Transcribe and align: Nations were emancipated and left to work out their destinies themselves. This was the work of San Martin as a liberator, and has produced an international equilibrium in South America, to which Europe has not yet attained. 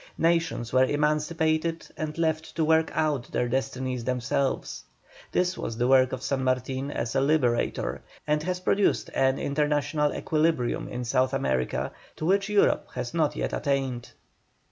Nations 0.17 0.73
were 0.73 0.85
emancipated 0.85 1.85
and 1.95 2.17
left 2.17 2.55
to 2.55 2.65
work 2.65 2.89
out 2.95 3.31
their 3.31 3.47
destinies 3.47 4.03
themselves. 4.03 4.83
This 5.31 5.55
was 5.59 5.77
the 5.77 5.87
work 5.87 6.11
of 6.11 6.23
San 6.23 6.43
Martin 6.43 6.89
as 6.89 7.13
a 7.13 7.21
liberator, 7.21 8.01
and 8.25 8.41
has 8.41 8.59
produced 8.61 9.11
an 9.13 9.37
international 9.37 10.15
equilibrium 10.15 10.87
in 10.87 11.05
South 11.05 11.33
America, 11.33 11.91
to 12.15 12.25
which 12.25 12.49
Europe 12.49 12.87
has 12.95 13.13
not 13.13 13.35
yet 13.35 13.53
attained. 13.53 14.09